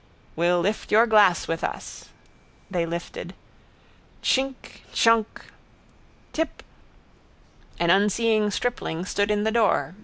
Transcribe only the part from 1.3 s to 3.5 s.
with us. They lifted.